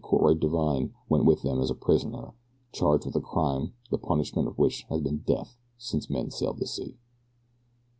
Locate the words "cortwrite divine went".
0.03-1.25